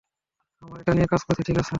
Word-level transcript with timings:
আমরা 0.61 0.77
এটা 0.81 0.91
নিয়ে 0.93 1.07
কাজ 1.07 1.21
করছি, 1.27 1.41
ঠিক 1.47 1.57
আছে? 1.57 1.69